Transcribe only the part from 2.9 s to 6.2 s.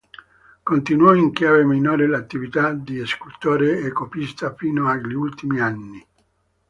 scultore e copista fino agli ultimi anni.